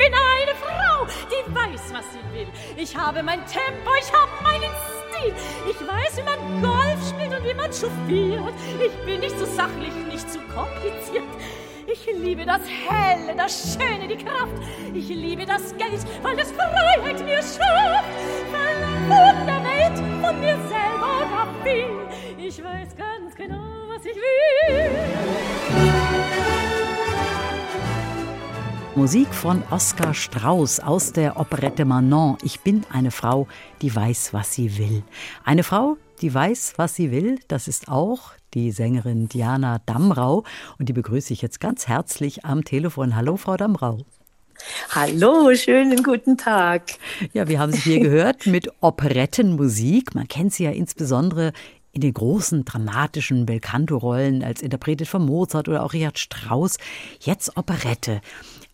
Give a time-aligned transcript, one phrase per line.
[0.00, 2.48] bin eine Frau, die weiß, was sie will.
[2.76, 5.34] Ich habe mein Tempo, ich habe meinen Stil.
[5.68, 8.54] Ich weiß, wie man Golf spielt und wie man chauffiert.
[8.86, 11.24] Ich bin nicht so sachlich, nicht zu kompliziert.
[11.86, 14.54] Ich liebe das Helle, das Schöne, die Kraft.
[14.94, 18.04] Ich liebe das Geld, weil es Freiheit mir schafft.
[18.52, 18.76] Weil
[19.44, 22.08] der Welt von mir selber ab bin.
[22.38, 25.19] Ich weiß ganz genau, was ich will.
[29.00, 32.36] Musik von Oskar Strauß aus der Operette Manon.
[32.42, 33.48] Ich bin eine Frau,
[33.80, 35.02] die weiß, was sie will.
[35.42, 40.44] Eine Frau, die weiß, was sie will, das ist auch die Sängerin Diana Damrau.
[40.78, 43.16] Und die begrüße ich jetzt ganz herzlich am Telefon.
[43.16, 44.00] Hallo, Frau Damrau.
[44.90, 46.90] Hallo, schönen guten Tag.
[47.32, 50.14] Ja, wir haben Sie hier gehört mit Operettenmusik.
[50.14, 51.54] Man kennt sie ja insbesondere
[51.92, 56.76] in den großen dramatischen Belcanto-Rollen als interpretiert von Mozart oder auch Richard Strauss.
[57.20, 58.20] Jetzt Operette.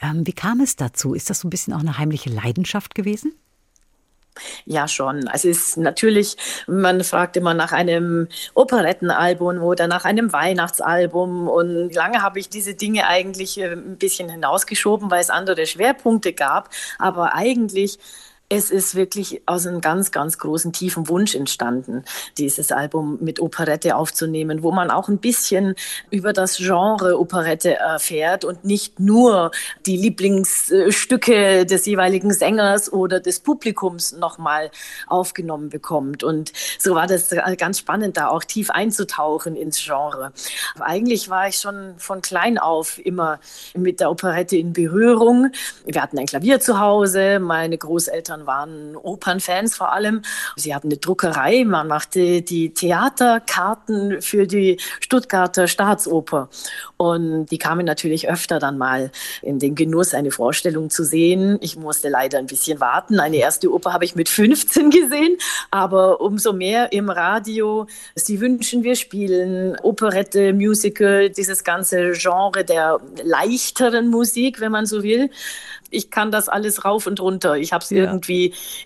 [0.00, 1.14] Ähm, wie kam es dazu?
[1.14, 3.32] Ist das so ein bisschen auch eine heimliche Leidenschaft gewesen?
[4.64, 5.28] Ja, schon.
[5.32, 11.48] Es ist natürlich, man fragt immer nach einem Operettenalbum oder nach einem Weihnachtsalbum.
[11.48, 16.32] Und lange habe ich diese Dinge eigentlich äh, ein bisschen hinausgeschoben, weil es andere Schwerpunkte
[16.32, 16.70] gab.
[16.98, 17.98] Aber eigentlich
[18.48, 22.04] es ist wirklich aus einem ganz, ganz großen, tiefen Wunsch entstanden,
[22.38, 25.74] dieses Album mit Operette aufzunehmen, wo man auch ein bisschen
[26.10, 29.50] über das Genre Operette erfährt und nicht nur
[29.84, 34.70] die Lieblingsstücke des jeweiligen Sängers oder des Publikums nochmal
[35.08, 36.22] aufgenommen bekommt.
[36.22, 40.32] Und so war das ganz spannend, da auch tief einzutauchen ins Genre.
[40.76, 43.40] Aber eigentlich war ich schon von klein auf immer
[43.74, 45.50] mit der Operette in Berührung.
[45.84, 50.22] Wir hatten ein Klavier zu Hause, meine Großeltern Eltern waren Opernfans vor allem.
[50.56, 56.48] Sie hatten eine Druckerei, man machte die Theaterkarten für die Stuttgarter Staatsoper.
[56.96, 59.10] Und die kamen natürlich öfter dann mal
[59.42, 61.58] in den Genuss, eine Vorstellung zu sehen.
[61.60, 63.20] Ich musste leider ein bisschen warten.
[63.20, 65.36] Eine erste Oper habe ich mit 15 gesehen,
[65.70, 67.86] aber umso mehr im Radio.
[68.14, 75.02] Sie wünschen, wir spielen Operette, Musical, dieses ganze Genre der leichteren Musik, wenn man so
[75.02, 75.30] will
[75.90, 77.56] ich kann das alles rauf und runter.
[77.56, 78.04] Ich habe es ja.
[78.04, 78.25] irgendwie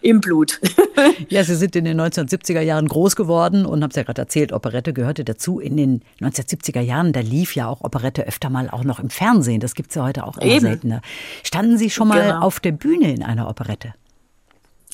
[0.01, 0.61] im Blut.
[1.29, 4.53] ja, Sie sind in den 1970er Jahren groß geworden und haben es ja gerade erzählt,
[4.53, 5.61] Operette gehörte dazu.
[5.61, 9.61] In den 1970er Jahren, da lief ja auch Operette öfter mal auch noch im Fernsehen.
[9.61, 10.61] Das gibt es ja heute auch immer Eben.
[10.61, 11.03] seltener.
[11.43, 12.41] Standen Sie schon mal genau.
[12.41, 13.95] auf der Bühne in einer Operette?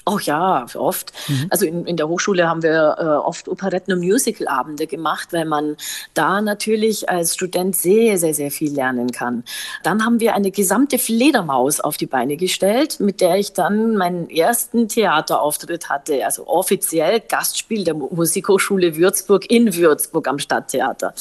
[0.08, 1.12] Oh ja, oft.
[1.26, 1.46] Mhm.
[1.50, 5.76] Also in, in der Hochschule haben wir äh, oft Operetten- und Musicalabende gemacht, weil man
[6.14, 9.42] da natürlich als Student sehr, sehr, sehr viel lernen kann.
[9.82, 14.30] Dann haben wir eine gesamte Fledermaus auf die Beine gestellt, mit der ich dann meinen
[14.30, 21.14] ersten Theaterauftritt hatte, also offiziell Gastspiel der Musikhochschule Würzburg in Würzburg am Stadttheater.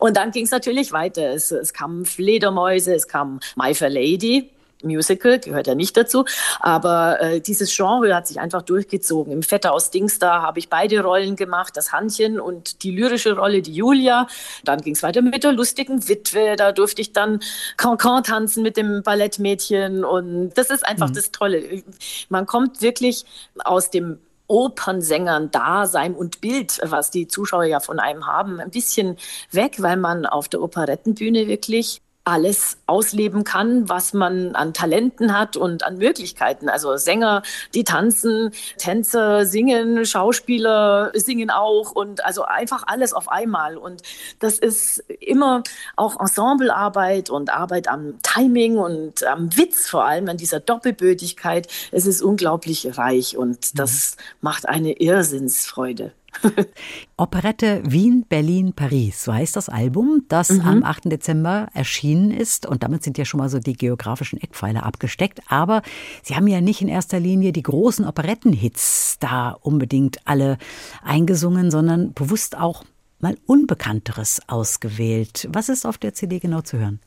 [0.00, 1.30] Und dann ging es natürlich weiter.
[1.32, 4.50] Es, es kamen Fledermäuse, es kam My Fair Lady
[4.82, 6.24] Musical, gehört ja nicht dazu,
[6.60, 9.32] aber äh, dieses Genre hat sich einfach durchgezogen.
[9.32, 13.62] Im Vetter aus Dingsda habe ich beide Rollen gemacht, das Hannchen und die lyrische Rolle,
[13.62, 14.26] die Julia.
[14.64, 17.40] Dann ging es weiter mit der lustigen Witwe, da durfte ich dann
[17.76, 21.14] Cancan tanzen mit dem Ballettmädchen und das ist einfach mhm.
[21.14, 21.82] das Tolle.
[22.28, 23.24] Man kommt wirklich
[23.64, 24.18] aus dem
[24.52, 29.16] Opernsängern Dasein und Bild, was die Zuschauer ja von einem haben, ein bisschen
[29.50, 35.56] weg, weil man auf der Operettenbühne wirklich alles ausleben kann, was man an Talenten hat
[35.56, 36.68] und an Möglichkeiten.
[36.68, 37.42] Also Sänger,
[37.74, 43.76] die tanzen, Tänzer singen, Schauspieler singen auch und also einfach alles auf einmal.
[43.76, 44.02] Und
[44.38, 45.62] das ist immer
[45.96, 51.66] auch Ensemblearbeit und Arbeit am Timing und am Witz vor allem, an dieser Doppelbödigkeit.
[51.90, 54.22] Es ist unglaublich reich und das mhm.
[54.42, 56.12] macht eine Irrsinnsfreude.
[57.16, 60.60] Operette Wien, Berlin, Paris, so heißt das Album, das mhm.
[60.62, 61.04] am 8.
[61.06, 62.66] Dezember erschienen ist.
[62.66, 65.40] Und damit sind ja schon mal so die geografischen Eckpfeiler abgesteckt.
[65.48, 65.82] Aber
[66.22, 70.58] Sie haben ja nicht in erster Linie die großen Operettenhits da unbedingt alle
[71.02, 72.84] eingesungen, sondern bewusst auch
[73.20, 75.48] mal Unbekannteres ausgewählt.
[75.52, 77.00] Was ist auf der CD genau zu hören?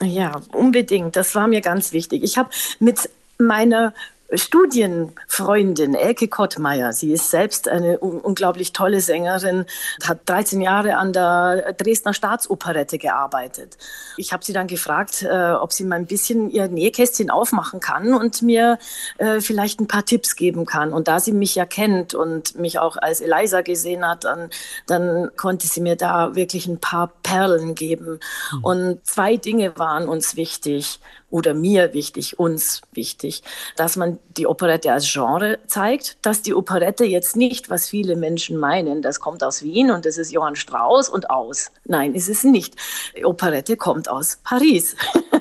[0.00, 1.16] Ja, unbedingt.
[1.16, 2.22] Das war mir ganz wichtig.
[2.22, 2.50] Ich habe
[2.80, 3.94] mit meiner
[4.32, 6.92] Studienfreundin Elke Kottmeier.
[6.92, 9.66] Sie ist selbst eine un unglaublich tolle Sängerin,
[10.02, 13.76] hat 13 Jahre an der Dresdner Staatsoperette gearbeitet.
[14.16, 18.14] Ich habe sie dann gefragt, äh, ob sie mal ein bisschen ihr Nähkästchen aufmachen kann
[18.14, 18.78] und mir
[19.18, 20.92] äh, vielleicht ein paar Tipps geben kann.
[20.92, 24.50] Und da sie mich ja kennt und mich auch als Eliza gesehen hat, dann,
[24.86, 28.20] dann konnte sie mir da wirklich ein paar Perlen geben.
[28.52, 28.64] Mhm.
[28.64, 30.98] Und zwei Dinge waren uns wichtig
[31.34, 33.42] oder mir wichtig, uns wichtig,
[33.74, 38.56] dass man die Operette als Genre zeigt, dass die Operette jetzt nicht, was viele Menschen
[38.56, 41.72] meinen, das kommt aus Wien und das ist Johann Strauss und aus.
[41.86, 42.76] Nein, ist es nicht.
[43.16, 44.94] Die Operette kommt aus Paris.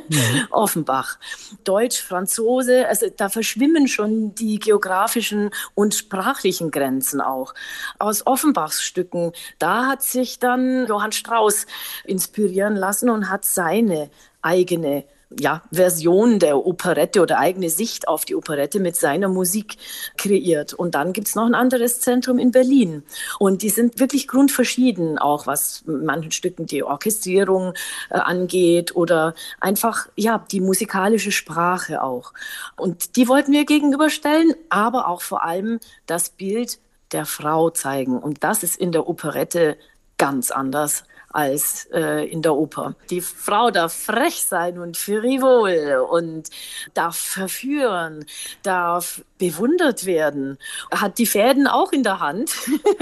[0.09, 0.47] mhm.
[0.49, 1.19] Offenbach.
[1.63, 7.53] Deutsch, Franzose, also da verschwimmen schon die geografischen und sprachlichen Grenzen auch.
[7.99, 11.67] Aus Offenbachs Stücken, da hat sich dann Johann Strauss
[12.03, 14.09] inspirieren lassen und hat seine
[14.41, 15.05] eigene
[15.39, 19.77] ja, Version der Operette oder eigene Sicht auf die Operette mit seiner Musik
[20.18, 20.74] kreiert.
[20.74, 23.03] Und dann gibt es noch ein anderes Zentrum in Berlin.
[23.39, 27.74] Und die sind wirklich grundverschieden, auch was manchen Stücken die Orchestrierung
[28.09, 32.33] äh, angeht oder einfach ja, die musikalische Sprache auch.
[32.75, 36.79] Und die wollten wir gegenüberstellen, aber auch vor allem das Bild
[37.12, 38.18] der Frau zeigen.
[38.18, 39.77] Und das ist in der Operette
[40.18, 41.03] ganz anders
[41.33, 42.95] als äh, in der Oper.
[43.09, 46.50] Die Frau darf frech sein und frivol und
[46.94, 48.25] darf verführen,
[48.62, 50.57] darf bewundert werden,
[50.91, 52.51] hat die Fäden auch in der Hand.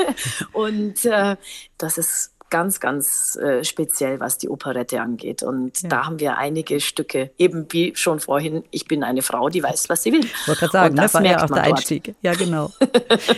[0.53, 1.35] und äh,
[1.77, 5.41] das ist ganz, ganz äh, speziell, was die Operette angeht.
[5.41, 5.89] Und ja.
[5.89, 9.89] da haben wir einige Stücke, eben wie schon vorhin, ich bin eine Frau, die weiß,
[9.89, 10.23] was sie will.
[10.23, 12.03] Ich wollte gerade sagen, das ne, war ja auch der Einstieg.
[12.03, 12.17] Dort.
[12.21, 12.71] Ja, genau.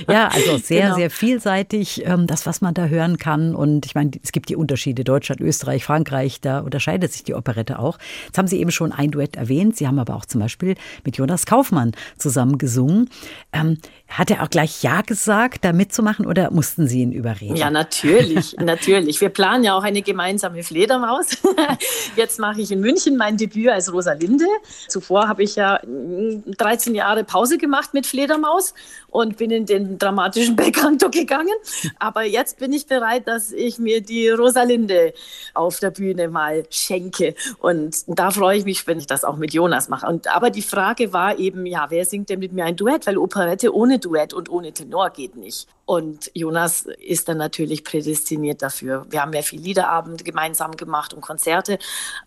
[0.10, 0.96] ja, also sehr, genau.
[0.96, 3.56] sehr vielseitig, ähm, das, was man da hören kann.
[3.56, 7.80] Und ich meine, es gibt die Unterschiede, Deutschland, Österreich, Frankreich, da unterscheidet sich die Operette
[7.80, 8.00] auch.
[8.26, 9.78] Jetzt haben Sie eben schon ein Duett erwähnt.
[9.78, 10.76] Sie haben aber auch zum Beispiel
[11.06, 13.10] mit Jonas Kaufmann zusammen gesungen.
[13.52, 13.78] Ähm,
[14.14, 17.56] hat er auch gleich Ja gesagt, da mitzumachen oder mussten Sie ihn überreden?
[17.56, 19.20] Ja, natürlich, natürlich.
[19.22, 21.38] Wir planen ja auch eine gemeinsame Fledermaus.
[22.16, 24.46] Jetzt mache ich in München mein Debüt als Rosalinde.
[24.88, 28.76] Zuvor habe ich ja 13 mm, Jahre Pause gemacht mit Fledermaus
[29.10, 31.54] und bin in den dramatischen Belcanto gegangen.
[31.98, 35.14] Aber jetzt bin ich bereit, dass ich mir die Rosalinde
[35.54, 37.34] auf der Bühne mal schenke.
[37.60, 40.06] Und da freue ich mich, wenn ich das auch mit Jonas mache.
[40.08, 43.08] Und, aber die Frage war eben, ja, wer singt denn mit mir ein Duett?
[43.08, 45.68] Weil Operette ohne Duett und ohne Tenor geht nicht.
[45.86, 49.06] Und Jonas ist dann natürlich prädestiniert dafür.
[49.10, 51.78] Wir haben ja viele Liederabende gemeinsam gemacht und Konzerte.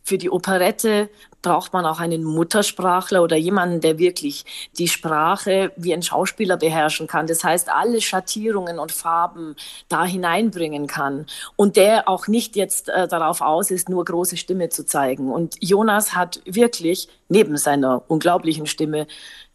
[0.02, 1.08] Für die Operette
[1.40, 4.44] braucht man auch einen Muttersprachler oder jemanden, der wirklich
[4.78, 7.28] die Sprache wie ein Schauspieler beherrschen kann.
[7.28, 9.54] Das heißt, alle Schattierungen und Farben
[9.88, 14.70] da hineinbringen kann und der auch nicht jetzt äh, darauf aus ist, nur große Stimme
[14.70, 15.32] zu zeigen.
[15.32, 19.06] Und Jonas hat wirklich neben seiner unglaublichen Stimme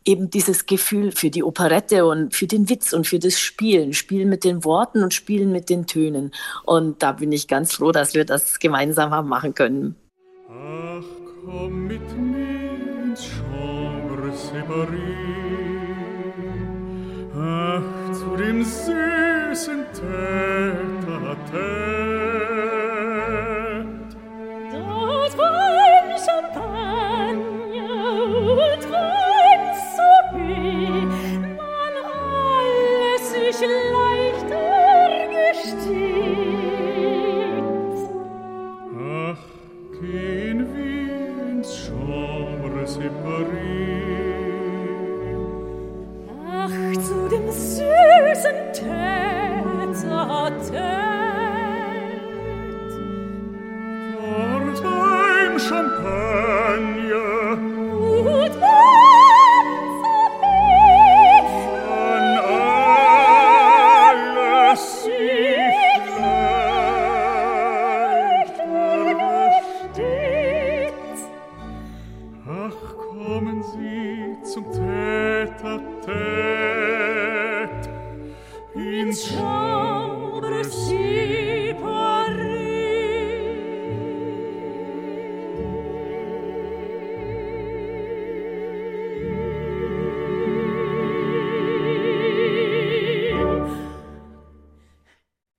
[0.05, 4.29] eben dieses Gefühl für die Operette und für den Witz und für das Spielen, Spielen
[4.29, 6.31] mit den Worten und Spielen mit den Tönen.
[6.63, 9.95] Und da bin ich ganz froh, dass wir das gemeinsam haben machen können.
[10.49, 11.03] Ach,
[11.45, 15.50] komm mit mir ins Chambre séparé.
[80.31, 81.50] Добре всі.